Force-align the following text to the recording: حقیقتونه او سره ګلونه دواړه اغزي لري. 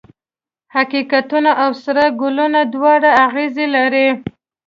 حقیقتونه 0.75 1.51
او 1.63 1.71
سره 1.83 2.03
ګلونه 2.21 2.61
دواړه 2.73 3.09
اغزي 3.25 3.65
لري. 3.75 4.07